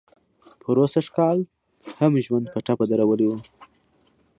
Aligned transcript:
پروسږ 0.61 1.07
کال 1.17 1.37
هم 1.99 2.13
ژوند 2.25 2.45
په 2.53 2.59
ټپه 2.65 2.85
درولی 2.91 3.25
و. 3.29 3.31